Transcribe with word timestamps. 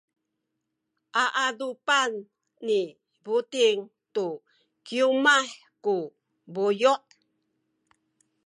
a 1.23 1.25
adupan 1.45 2.11
ni 2.65 2.79
Buting 3.23 3.79
tu 4.13 4.27
kiwmah 4.85 5.47
ku 5.83 5.95
buyu’. 6.53 6.93